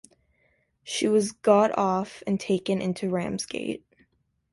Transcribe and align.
She 0.83 1.07
was 1.07 1.31
got 1.31 1.77
off 1.77 2.23
and 2.25 2.39
taken 2.39 2.81
into 2.81 3.11
Ramsgate. 3.11 3.85